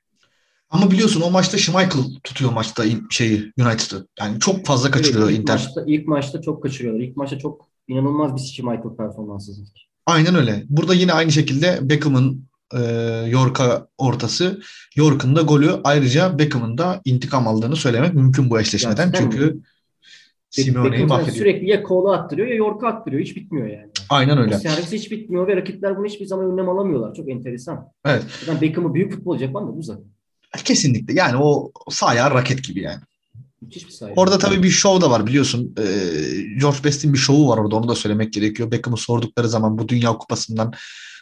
[0.70, 4.06] Ama biliyorsun o maçta Schmeichel tutuyor maçta şeyi United'ı.
[4.20, 5.54] Yani çok fazla kaçırıyor evet, ilk Inter.
[5.54, 7.00] Maçta, ilk maçta çok kaçırıyorlar.
[7.00, 9.52] İlk maçta çok inanılmaz bir Schmeichel performansı.
[10.06, 10.64] Aynen öyle.
[10.68, 12.44] Burada yine aynı şekilde Beckham'ın
[12.74, 12.80] e,
[13.28, 14.60] York'a ortası.
[14.96, 19.12] York'un da golü ayrıca Beckham'ın da intikam aldığını söylemek mümkün bu eşleşmeden.
[19.12, 19.60] Gerçekten Çünkü?
[20.50, 21.36] Simeone'yi mahvediyor.
[21.36, 23.22] Sürekli ya Cole'a attırıyor ya York'a attırıyor.
[23.22, 23.90] Hiç bitmiyor yani.
[24.12, 24.58] Aynen öyle.
[24.58, 27.14] servis hiç bitmiyor ve rakipler bunu hiçbir zaman önlem alamıyorlar.
[27.14, 27.88] Çok enteresan.
[28.04, 28.24] Evet.
[28.40, 30.04] Zaten Beckham'ı büyük futbolcu yapan da bu zaten.
[30.64, 31.14] Kesinlikle.
[31.14, 33.00] Yani o sahaya raket gibi yani.
[34.16, 35.74] Orada tabii bir şov da var biliyorsun.
[35.78, 35.82] Ee,
[36.60, 38.70] George Best'in bir şovu var orada onu da söylemek gerekiyor.
[38.70, 40.72] Beckham'ı sordukları zaman bu Dünya Kupası'ndan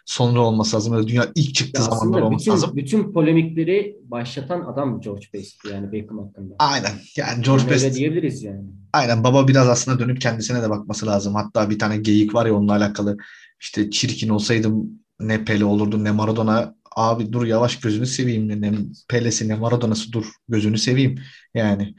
[0.06, 0.94] sonra olması lazım.
[0.94, 2.76] Böyle dünya ilk çıktığı zamanlar olması bütün, lazım.
[2.76, 6.54] Bütün polemikleri başlatan adam George Best yani Beckham hakkında.
[6.58, 6.92] Aynen.
[7.16, 7.96] Yani George yani Best.
[7.96, 8.64] diyebiliriz yani.
[8.92, 11.34] Aynen baba biraz aslında dönüp kendisine de bakması lazım.
[11.34, 13.16] Hatta bir tane geyik var ya onunla alakalı.
[13.60, 16.74] İşte çirkin olsaydım ne Pele olurdu ne Maradona.
[16.96, 18.62] Abi dur yavaş gözünü seveyim.
[18.62, 18.72] Ne
[19.08, 21.20] Pele'si ne Maradona'sı dur gözünü seveyim.
[21.54, 21.94] Yani.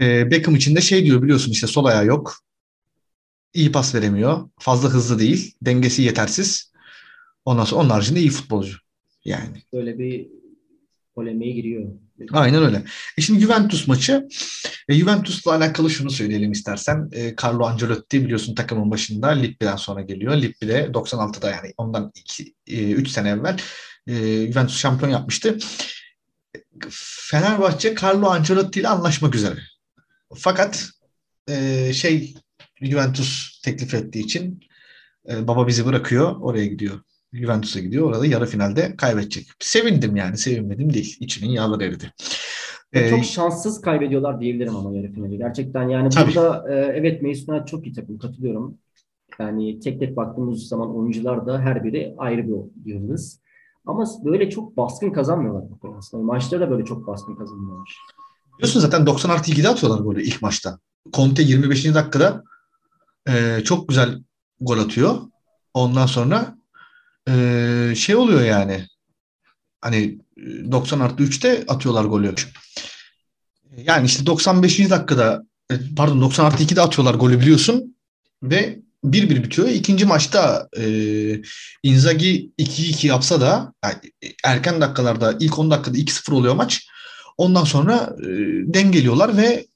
[0.00, 2.34] Ee, Beckham için de şey diyor biliyorsun işte sol ayağı yok.
[3.54, 4.48] İyi pas veremiyor.
[4.58, 5.54] Fazla hızlı değil.
[5.62, 6.71] Dengesi yetersiz.
[7.44, 8.76] Ondan sonra onun haricinde iyi futbolcu.
[9.24, 9.62] Yani.
[9.72, 10.28] Böyle bir
[11.14, 11.92] polemiğe giriyor.
[12.32, 12.84] Aynen öyle.
[13.18, 14.28] E şimdi Juventus maçı.
[14.88, 17.08] E, Juventus'la alakalı şunu söyleyelim istersen.
[17.12, 20.36] E, Carlo Ancelotti biliyorsun takımın başında Lippi'den sonra geliyor.
[20.36, 22.12] Lippi de 96'da yani ondan
[22.68, 23.56] 3 e, sene evvel
[24.06, 24.14] e,
[24.46, 25.58] Juventus şampiyon yapmıştı.
[27.30, 29.58] Fenerbahçe Carlo Ancelotti ile anlaşmak üzere.
[30.34, 30.88] Fakat
[31.48, 32.34] e, şey
[32.82, 34.60] Juventus teklif ettiği için
[35.28, 37.00] e, baba bizi bırakıyor oraya gidiyor.
[37.32, 38.06] Juventus'a gidiyor.
[38.06, 39.46] Orada yarı finalde kaybedecek.
[39.58, 40.38] Sevindim yani.
[40.38, 41.16] Sevinmedim değil.
[41.20, 42.12] İçimin yağları eridi.
[42.92, 45.38] Ee, çok şanssız kaybediyorlar diyebilirim ama yarı finali.
[45.38, 46.34] Gerçekten yani tabii.
[46.34, 48.18] burada e, evet Manchester çok iyi takım.
[48.18, 48.78] Katılıyorum.
[49.38, 53.40] Yani tek tek baktığımız zaman oyuncular da her biri ayrı bir yıldız.
[53.86, 55.64] Ama böyle çok baskın kazanmıyorlar
[55.98, 56.24] aslında.
[56.24, 57.96] Maçları da böyle çok baskın kazanmıyorlar.
[58.58, 60.78] Biliyorsun zaten 90 artı 2'de atıyorlar böyle ilk maçta.
[61.12, 61.94] Conte 25.
[61.94, 62.44] dakikada
[63.28, 64.22] e, çok güzel
[64.60, 65.16] gol atıyor.
[65.74, 66.56] Ondan sonra
[67.28, 68.86] e, şey oluyor yani.
[69.80, 70.18] Hani
[70.70, 72.34] 90 artı 3'te atıyorlar golü.
[73.76, 74.90] Yani işte 95.
[74.90, 77.96] dakikada e, pardon 90 artı 2'de atıyorlar golü biliyorsun.
[78.42, 79.68] Ve 1-1 bitiyor.
[79.68, 80.82] İkinci maçta e,
[81.82, 83.96] Inzaghi 2-2 yapsa da yani
[84.44, 86.86] erken dakikalarda ilk 10 dakikada 2-0 oluyor maç.
[87.38, 88.26] Ondan sonra e,
[88.74, 89.66] dengeliyorlar ve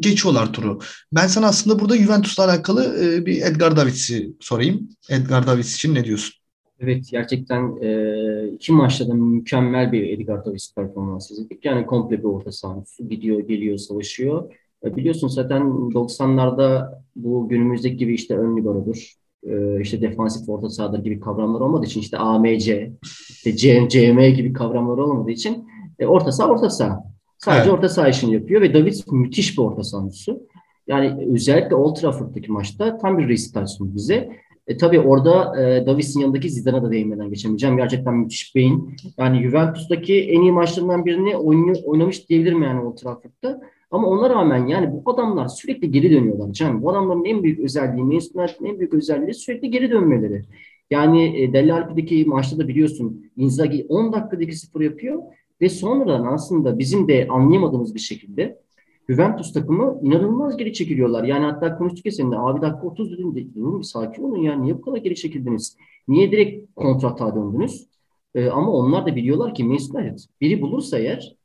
[0.00, 0.80] geçiyorlar turu.
[1.12, 4.88] Ben sana aslında burada Juventus'la alakalı e, bir Edgar Davids'i sorayım.
[5.08, 6.43] Edgar Davids için ne diyorsun?
[6.80, 11.64] Evet gerçekten e, iki maçta da mükemmel bir Edgar Davids performansı izledik.
[11.64, 12.84] Yani komple bir orta saha.
[13.08, 14.52] Gidiyor, geliyor, savaşıyor.
[14.84, 19.14] E, biliyorsun zaten 90'larda bu günümüzdeki gibi işte ön liberodur,
[19.46, 22.92] e, işte defansif orta sahadır gibi kavramlar olmadığı için işte AMC,
[23.28, 27.04] işte CM, CM gibi kavramlar olmadığı için e, orta saha orta saha.
[27.38, 27.78] Sadece evet.
[27.78, 30.40] orta saha işini yapıyor ve David müthiş bir orta sahancısı.
[30.86, 34.36] Yani özellikle Old Trafford'daki maçta tam bir resitasyon bize.
[34.66, 37.76] E, tabii orada e, Davis'in yanındaki Zidane'a da değinmeden geçemeyeceğim.
[37.76, 38.96] Gerçekten müthiş beyin.
[39.18, 43.60] Yani Juventus'taki en iyi maçlarından birini oynuyor, oynamış diyebilirim yani Old Trafford'da.
[43.90, 46.52] Ama ona rağmen yani bu adamlar sürekli geri dönüyorlar.
[46.52, 46.82] Can.
[46.82, 50.42] Bu adamların en büyük özelliği, Manchester en büyük özelliği sürekli geri dönmeleri.
[50.90, 55.22] Yani e, Deli Alpi'deki maçta da biliyorsun Inzaghi 10 dakikada 2-0 yapıyor
[55.60, 58.58] ve sonradan aslında bizim de anlayamadığımız bir şekilde
[59.08, 61.24] Juventus takımı inanılmaz geri çekiliyorlar.
[61.24, 64.74] Yani hatta konuştuk ya seninle abi dakika 30 dedim de bir sakin olun ya niye
[64.74, 65.76] bu kadar geri çekildiniz?
[66.08, 67.86] Niye direkt kontrata döndünüz?
[68.34, 71.36] Ee, ama onlar da biliyorlar ki Manchester United biri bulursa eğer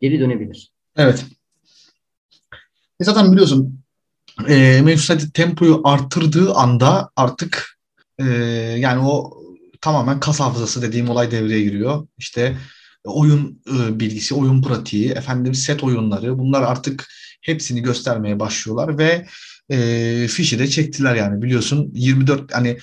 [0.00, 0.72] geri dönebilir.
[0.96, 1.26] Evet.
[3.00, 3.80] E zaten biliyorsun
[4.48, 7.78] e, Manchester tempoyu arttırdığı anda artık
[8.18, 8.24] e,
[8.78, 9.40] yani o
[9.80, 12.06] tamamen kas hafızası dediğim olay devreye giriyor.
[12.18, 12.56] İşte
[13.04, 17.08] oyun e, bilgisi, oyun pratiği, efendim set oyunları bunlar artık
[17.40, 19.26] hepsini göstermeye başlıyorlar ve
[19.70, 22.78] e, fişi de çektiler yani biliyorsun 24 hani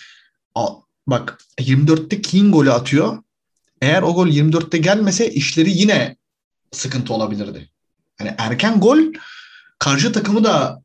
[0.55, 0.67] a,
[1.07, 3.17] bak 24'te King golü atıyor.
[3.81, 6.15] Eğer o gol 24'te gelmese işleri yine
[6.71, 7.69] sıkıntı olabilirdi.
[8.17, 8.99] Hani erken gol
[9.79, 10.83] karşı takımı da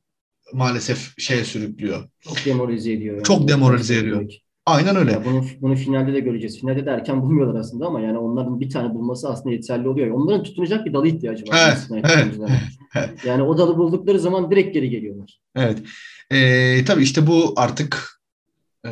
[0.53, 2.09] maalesef şeye sürüklüyor.
[2.21, 3.15] Çok demoralize ediyor.
[3.15, 3.25] Yani.
[3.25, 4.33] Çok demoralize ediyor.
[4.67, 5.13] Aynen öyle.
[5.13, 6.61] Ya bunu, bunu finalde de göreceğiz.
[6.61, 10.11] Finalde de erken bulmuyorlar aslında ama yani onların bir tane bulması aslında yeterli oluyor.
[10.11, 11.79] Onların tutunacak bir dalı ihtiyacı var.
[11.91, 12.35] Evet,
[12.95, 13.25] evet.
[13.25, 15.41] Yani o dalı buldukları zaman direkt geri geliyorlar.
[15.57, 15.79] Evet.
[16.31, 18.21] Ee, tabii işte bu artık
[18.85, 18.91] e,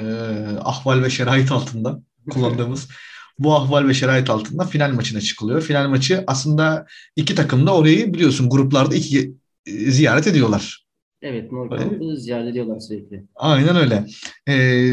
[0.61, 2.89] ahval ve şerait altında kullandığımız
[3.39, 5.63] bu ahval ve şerait altında final maçına çıkılıyor.
[5.63, 9.35] Final maçı aslında iki takım da orayı biliyorsun gruplarda iki
[9.67, 10.87] e, ziyaret ediyorlar.
[11.23, 13.25] Evet, Morgan'ı ziyaret ediyorlar sürekli.
[13.35, 14.07] Aynen öyle.
[14.49, 14.93] Ee,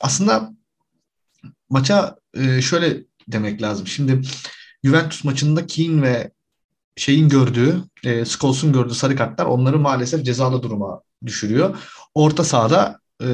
[0.00, 0.54] aslında
[1.70, 3.86] maça e, şöyle demek lazım.
[3.86, 4.20] Şimdi
[4.84, 6.30] Juventus maçında Keane ve
[6.96, 11.78] şeyin gördüğü, e, Scholes'un gördüğü sarı kartlar onları maalesef cezalı duruma düşürüyor.
[12.14, 13.28] Orta sahada e,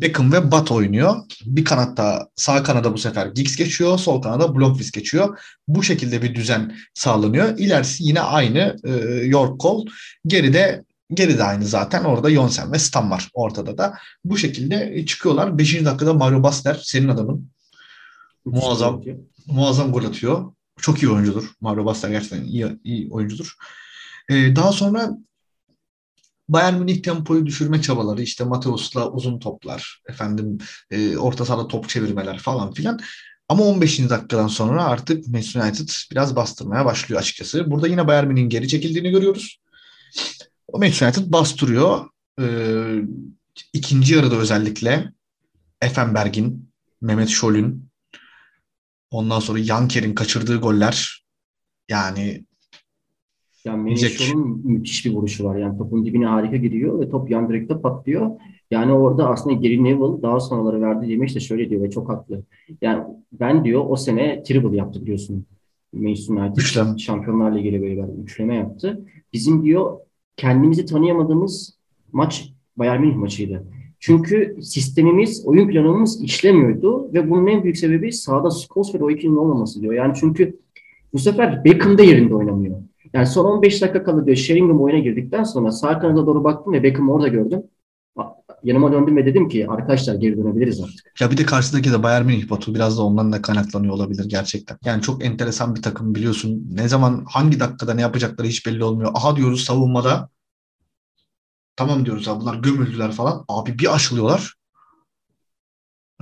[0.00, 1.16] Beckham ve Bat oynuyor.
[1.44, 3.98] Bir kanatta sağ kanada bu sefer Giggs geçiyor.
[3.98, 5.38] Sol kanada Blomqvist geçiyor.
[5.68, 7.58] Bu şekilde bir düzen sağlanıyor.
[7.58, 8.90] İlerisi yine aynı e,
[9.24, 9.90] York Cole.
[10.26, 12.04] Geride geride aynı zaten.
[12.04, 13.94] Orada Jonsen ve Stam var ortada da.
[14.24, 15.58] Bu şekilde çıkıyorlar.
[15.58, 15.84] 5.
[15.84, 17.50] dakikada Mario Basler senin adamın.
[18.44, 19.02] Muazzam
[19.46, 20.52] muazzam gol atıyor.
[20.80, 21.52] Çok iyi oyuncudur.
[21.60, 23.54] Mario Basler gerçekten iyi, iyi oyuncudur.
[24.30, 25.10] Ee, daha sonra
[26.48, 30.58] Bayern Münih tempoyu düşürme çabaları işte Mateus'la uzun toplar, efendim
[30.90, 33.00] e, orta sahada top çevirmeler falan filan.
[33.48, 33.98] Ama 15.
[34.10, 37.70] dakikadan sonra artık Manchester United biraz bastırmaya başlıyor açıkçası.
[37.70, 39.60] Burada yine Bayern Münih'in geri çekildiğini görüyoruz.
[40.74, 42.06] Manchester United bastırıyor.
[42.40, 43.02] Ee,
[43.72, 45.12] ikinci yarıda özellikle
[45.82, 47.88] Effenberg'in, Mehmet Şol'ün
[49.10, 51.24] ondan sonra Yanker'in kaçırdığı goller
[51.88, 52.44] yani
[53.68, 55.56] Yani Menişo'nun müthiş bir vuruşu var.
[55.56, 58.30] Yani topun dibine harika giriyor ve top yan direkte patlıyor.
[58.70, 62.42] Yani orada aslında Gary Neville daha sonraları verdiği demeç de şöyle diyor ve çok haklı.
[62.82, 63.02] Yani
[63.32, 65.44] ben diyor o sene triple yaptı biliyorsun.
[65.92, 66.98] Manchester United Üçlem.
[66.98, 69.04] Şampiyonlar Ligi'yle beraber üçleme yaptı.
[69.32, 69.96] Bizim diyor
[70.36, 71.78] kendimizi tanıyamadığımız
[72.12, 73.64] maç Bayern Münih maçıydı.
[74.00, 79.82] Çünkü sistemimiz, oyun planımız işlemiyordu ve bunun en büyük sebebi sahada Scholes ve Roy olmaması
[79.82, 79.92] diyor.
[79.92, 80.58] Yani çünkü
[81.12, 82.76] bu sefer Beckham da yerinde oynamıyor.
[83.12, 86.82] Yani son 15 dakika kala diyor Sheringham oyuna girdikten sonra sağ kanada doğru baktım ve
[86.82, 87.62] Beckham'ı orada gördüm.
[88.64, 91.20] Yanıma döndüm ve dedim ki arkadaşlar geri dönebiliriz artık.
[91.20, 94.78] Ya bir de karşıdaki de Bayern Münih Batu biraz da ondan da kaynaklanıyor olabilir gerçekten.
[94.84, 96.66] Yani çok enteresan bir takım biliyorsun.
[96.72, 99.10] Ne zaman hangi dakikada ne yapacakları hiç belli olmuyor.
[99.14, 100.28] Aha diyoruz savunmada
[101.76, 103.44] tamam diyoruz abi bunlar gömüldüler falan.
[103.48, 104.54] Abi bir aşılıyorlar.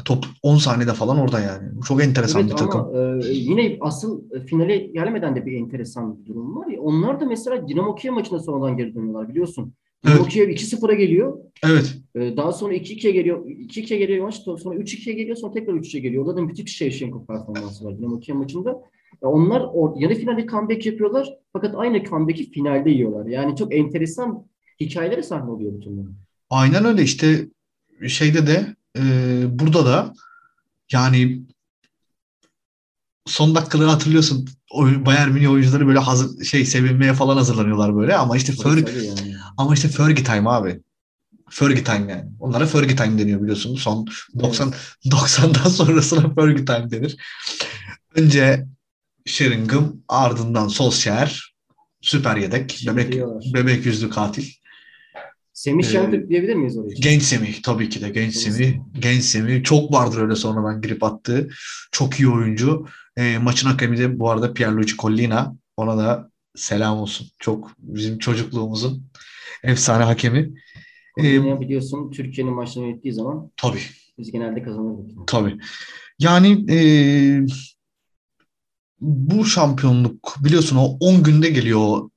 [0.04, 1.68] Top 10 saniyede falan orada yani.
[1.88, 2.80] Çok enteresan evet, bir takım.
[2.80, 6.66] Ama, e, yine asıl finale gelmeden de bir enteresan bir durum var.
[6.66, 9.72] Ya, onlar da mesela Dinamo Kiev maçında sonradan geri dönüyorlar biliyorsun.
[10.04, 10.32] Dinamo evet.
[10.32, 11.38] Kiev 2-0'a geliyor.
[11.64, 11.98] Evet.
[12.14, 13.46] E, daha sonra 2-2'ye geliyor.
[13.46, 14.34] 2-2'ye geliyor maç.
[14.34, 15.36] Sonra 3-2'ye geliyor.
[15.36, 16.26] Sonra tekrar 3-3'e geliyor.
[16.26, 18.82] Orada da müthiş bir Şevşenko performansı var Dinamo Kiev maçında.
[19.22, 21.36] Ya onlar or, yarı finalde comeback yapıyorlar.
[21.52, 23.26] Fakat aynı comeback'i finalde yiyorlar.
[23.26, 24.46] Yani çok enteresan
[24.80, 26.12] hikayeleri sahne oluyor bütün bunlar.
[26.50, 27.48] Aynen öyle işte
[28.06, 30.14] şeyde de e, burada da
[30.92, 31.42] yani
[33.26, 34.48] son dakikaları hatırlıyorsun
[35.06, 39.36] Bayern Münih oyuncuları böyle hazır şey sevinmeye falan hazırlanıyorlar böyle ama işte Ferg yani.
[39.56, 40.80] ama işte Fergie time abi.
[41.50, 42.24] Fergie time yani.
[42.40, 43.76] Onlara Fergie time deniyor biliyorsun.
[43.76, 44.06] Son
[44.38, 45.12] 90 evet.
[45.12, 47.16] 90'dan sonrasına Fergie time denir.
[48.14, 48.66] Önce
[49.26, 51.54] Sheringham ardından Solskjaer
[52.00, 52.84] süper yedek.
[52.86, 53.22] Bebek,
[53.54, 54.50] bebek yüzlü katil.
[55.66, 56.94] Semih ee, Şentürk diyebilir miyiz oraya?
[56.94, 58.74] Genç Semih tabii ki de genç Semih.
[58.98, 59.64] Genç Semih.
[59.64, 61.48] Çok vardır öyle sonradan girip attığı.
[61.92, 62.86] Çok iyi oyuncu.
[63.16, 65.56] E, maçın hakemi de bu arada Pierluigi Collina.
[65.76, 67.28] Ona da selam olsun.
[67.38, 69.06] Çok bizim çocukluğumuzun
[69.62, 70.54] efsane hakemi.
[71.20, 73.82] Collina ee, biliyorsun Türkiye'nin maçlarını yönettiği zaman tabii.
[74.18, 75.26] biz genelde kazanırdık.
[75.26, 75.58] Tabii.
[76.18, 76.78] Yani e,
[79.00, 82.10] bu şampiyonluk biliyorsun o 10 günde geliyor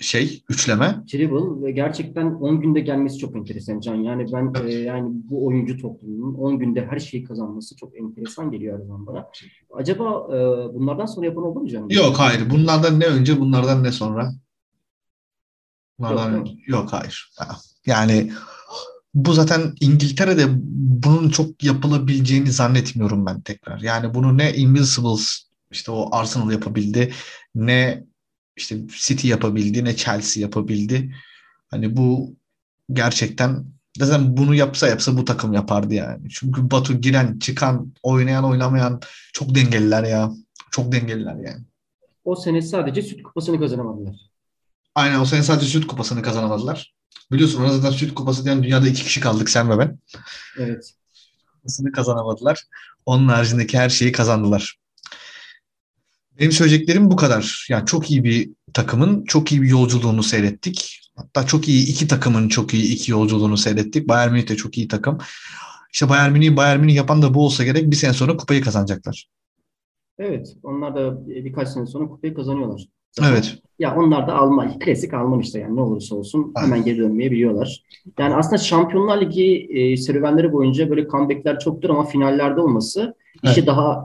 [0.00, 1.04] şey üçleme.
[1.10, 3.94] Triple ve gerçekten 10 günde gelmesi çok enteresan Can.
[3.94, 4.74] Yani ben evet.
[4.74, 9.06] e, yani bu oyuncu toplumunun 10 günde her şeyi kazanması çok enteresan geliyor her zaman
[9.06, 9.28] bana.
[9.74, 10.38] Acaba e,
[10.74, 11.88] bunlardan sonra yapan oldu mu Can?
[11.88, 12.50] Yok hayır.
[12.50, 14.32] Bunlardan ne önce bunlardan ne sonra?
[15.98, 17.32] Bunlardan yok, yok hayır.
[17.86, 18.32] Yani
[19.14, 20.46] bu zaten İngiltere'de
[21.04, 23.80] bunun çok yapılabileceğini zannetmiyorum ben tekrar.
[23.80, 27.12] Yani bunu ne Invincibles işte o Arsenal yapabildi
[27.54, 28.04] ne
[28.60, 31.14] işte City yapabildi ne Chelsea yapabildi.
[31.70, 32.34] Hani bu
[32.92, 33.64] gerçekten
[33.98, 36.28] zaten bunu yapsa yapsa bu takım yapardı yani.
[36.30, 39.00] Çünkü Batu giren, çıkan, oynayan, oynamayan
[39.32, 40.30] çok dengeliler ya.
[40.70, 41.64] Çok dengeliler yani.
[42.24, 44.16] O sene sadece süt kupasını kazanamadılar.
[44.94, 46.94] Aynen o sene sadece süt kupasını kazanamadılar.
[47.32, 49.98] Biliyorsun ona zaten süt kupası diyen dünyada iki kişi kaldık sen ve ben.
[50.58, 50.94] Evet.
[51.52, 52.64] Kupasını kazanamadılar.
[53.06, 54.78] Onun haricindeki her şeyi kazandılar.
[56.40, 57.66] Benim söyleyeceklerim bu kadar.
[57.70, 61.00] Yani çok iyi bir takımın çok iyi bir yolculuğunu seyrettik.
[61.16, 64.08] Hatta çok iyi iki takımın çok iyi iki yolculuğunu seyrettik.
[64.08, 65.18] Bayern Münih de çok iyi takım.
[65.92, 69.28] İşte Bayern Münih, Bayern Münih yapan da bu olsa gerek bir sene sonra kupayı kazanacaklar.
[70.18, 70.56] Evet.
[70.62, 72.86] Onlar da birkaç sene sonra kupayı kazanıyorlar.
[73.12, 73.58] Zaten, evet.
[73.78, 77.82] Ya onlar da Alman, klasik Alman işte yani ne olursa olsun hemen geri dönmeyi biliyorlar.
[78.18, 83.56] Yani aslında Şampiyonlar Ligi e, serüvenleri boyunca böyle comebackler çoktur ama finallerde olması evet.
[83.56, 84.04] işi daha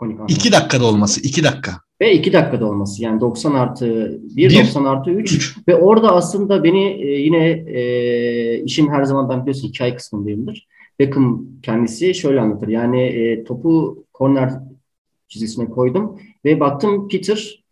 [0.00, 1.20] ikonik İki dakikada olması.
[1.20, 1.72] iki dakika.
[2.00, 3.02] Ve iki dakikada olması.
[3.02, 5.32] Yani 90 artı 1, 90 artı 3.
[5.32, 5.56] 3.
[5.68, 10.68] Ve orada aslında beni e, yine e, işin her zaman ben biliyorsun hikaye kısmındayımdır.
[10.98, 12.68] Beckham kendisi şöyle anlatır.
[12.68, 14.52] Yani e, topu korner
[15.28, 17.64] çizgisine koydum ve baktım Peter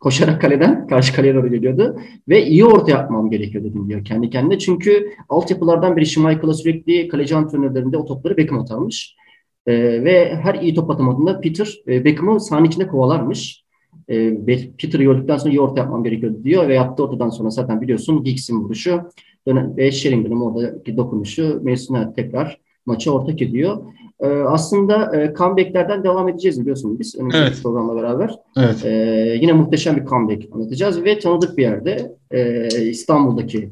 [0.00, 4.58] koşarak kaleden karşı kaleye doğru geliyordu ve iyi orta yapmam gerekiyor dedim diyor kendi kendine.
[4.58, 9.16] Çünkü altyapılardan biri Schmeichel'a sürekli kaleci antrenörlerinde o topları Beckham atarmış.
[9.66, 13.64] E, ve her iyi top atamadığında Peter e, Beckham'ı sahanın içinde kovalarmış.
[14.08, 14.44] E,
[14.78, 18.60] Peter'ı gördükten sonra iyi orta yapmam gerekiyordu diyor ve yaptığı ortadan sonra zaten biliyorsun Giggs'in
[18.60, 19.00] vuruşu
[19.48, 23.78] ve Sheringham'ın oradaki dokunuşu Mason'a tekrar maçı ortak ediyor.
[24.20, 27.62] E, aslında e, comeback'lerden devam edeceğiz biliyorsunuz biz önümüzdeki evet.
[27.62, 28.38] programla beraber.
[28.56, 28.84] Evet.
[28.84, 33.70] E, yine muhteşem bir comeback anlatacağız ve tanıdık bir yerde e, İstanbul'daki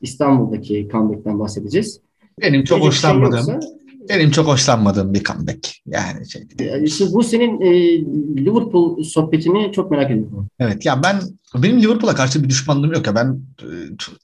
[0.00, 2.00] İstanbul'daki comeback'ten bahsedeceğiz.
[2.42, 3.68] Benim çok şey hoşlanmadığım şey yoksa,
[4.08, 5.68] benim çok hoşlanmadığım bir comeback.
[5.86, 6.42] Yani şey.
[6.84, 7.98] İşte bu senin e,
[8.44, 10.48] Liverpool sohbetini çok merak ediyorum.
[10.58, 11.20] Evet ya ben
[11.54, 13.14] benim Liverpool'a karşı bir düşmanlığım yok ya.
[13.14, 13.66] Ben e,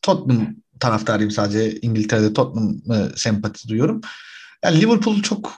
[0.03, 0.47] Tottenham
[0.81, 4.01] taraftarıyım sadece İngiltere'de Tottenham'ı sempati duyuyorum.
[4.65, 5.53] Yani Liverpool çok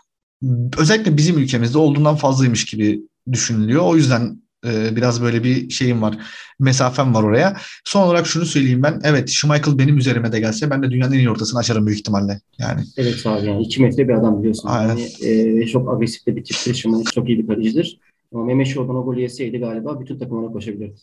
[0.79, 3.01] özellikle bizim ülkemizde olduğundan fazlaymış gibi
[3.33, 3.83] düşünülüyor.
[3.85, 6.19] O yüzden Ee, biraz böyle bir şeyim var.
[6.59, 7.57] Mesafem var oraya.
[7.85, 9.01] Son olarak şunu söyleyeyim ben.
[9.05, 12.41] Evet Schmeichel benim üzerime de gelse ben de dünyanın en iyi ortasını açarım büyük ihtimalle.
[12.59, 12.81] Yani.
[12.97, 14.69] Evet abi yani 2 metre bir adam biliyorsun.
[14.69, 14.97] Aynen.
[14.97, 16.75] Yani, e, çok agresif de bir tiptir.
[16.75, 17.99] Schmeichel çok iyi bir kalecidir.
[18.35, 20.95] Ama Mehmet Şorban o golü yeseydi galiba bütün takım ona koşabilirdi.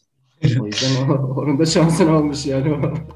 [0.60, 2.76] o yüzden onun da şansını almış yani.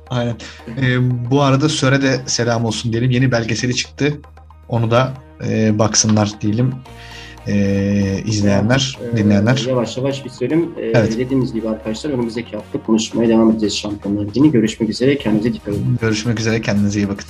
[0.09, 0.35] Aynen.
[0.81, 0.97] Ee,
[1.31, 3.11] bu arada Söre de selam olsun diyelim.
[3.11, 4.13] Yeni belgeseli çıktı.
[4.69, 5.13] Onu da
[5.47, 6.73] e, baksınlar diyelim
[7.47, 9.65] e, izleyenler, evet, dinleyenler.
[9.67, 10.69] Yavaş yavaş bitirelim.
[10.77, 11.17] E, evet.
[11.19, 14.51] Dediğimiz gibi arkadaşlar önümüzdeki hafta konuşmaya devam edeceğiz Şampiyonlar Ligi'ni.
[14.51, 15.17] Görüşmek üzere.
[15.17, 15.97] Kendinize dikkat edin.
[16.01, 16.61] Görüşmek üzere.
[16.61, 17.25] Kendinize iyi bakın.